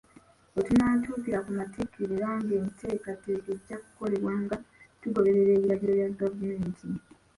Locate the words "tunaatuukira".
0.67-1.39